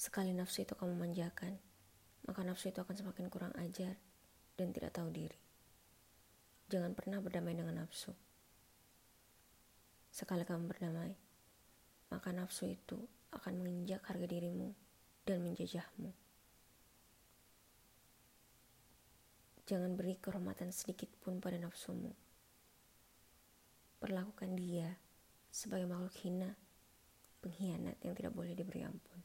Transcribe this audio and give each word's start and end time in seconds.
Sekali 0.00 0.32
nafsu 0.32 0.64
itu 0.64 0.72
kamu 0.72 0.96
manjakan, 0.96 1.60
maka 2.24 2.40
nafsu 2.40 2.72
itu 2.72 2.80
akan 2.80 2.96
semakin 2.96 3.28
kurang 3.28 3.52
ajar 3.60 4.00
dan 4.56 4.72
tidak 4.72 4.96
tahu 4.96 5.12
diri. 5.12 5.36
Jangan 6.72 6.96
pernah 6.96 7.20
berdamai 7.20 7.52
dengan 7.52 7.84
nafsu. 7.84 8.16
Sekali 10.08 10.48
kamu 10.48 10.72
berdamai, 10.72 11.12
maka 12.08 12.32
nafsu 12.32 12.72
itu 12.72 12.96
akan 13.28 13.60
menginjak 13.60 14.00
harga 14.08 14.24
dirimu 14.24 14.72
dan 15.28 15.44
menjajahmu. 15.44 16.16
Jangan 19.68 20.00
beri 20.00 20.16
kehormatan 20.16 20.72
sedikit 20.72 21.12
pun 21.20 21.44
pada 21.44 21.60
nafsumu. 21.60 22.16
Perlakukan 24.00 24.56
dia 24.56 24.96
sebagai 25.52 25.84
makhluk 25.84 26.16
hina, 26.24 26.56
pengkhianat 27.44 28.00
yang 28.00 28.16
tidak 28.16 28.32
boleh 28.32 28.56
diberi 28.56 28.80
ampun. 28.80 29.19